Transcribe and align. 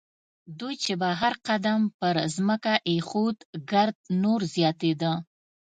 دوی 0.59 0.75
چې 0.83 0.93
به 1.01 1.09
هر 1.21 1.33
قدم 1.47 1.79
پر 1.99 2.15
ځمکه 2.35 2.73
اېښود 2.89 3.37
ګرد 3.71 3.97
نور 4.21 4.41
زیاتېده. 4.55 5.13